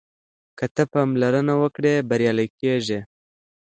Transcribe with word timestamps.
که 0.57 0.65
ته 0.75 0.83
پاملرنه 0.91 1.53
وکړې 1.61 1.93
بریالی 2.09 2.47
کېږې. 2.59 2.99